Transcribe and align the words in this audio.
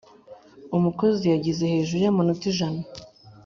umukozi 0.77 1.23
yagize 1.33 1.63
hejuru 1.73 1.99
y’amanota 2.03 2.43
ijana 2.51 2.81